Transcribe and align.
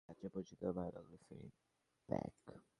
হ্যাঁ, 0.09 0.13
আচ্ছা, 0.13 0.27
পরিচিত 0.29 0.59
হয়ে 0.63 0.75
ভালো 0.77 0.91
লাগলো, 0.97 1.17
ফিনি 1.25 1.47
ব্লেক। 2.09 2.33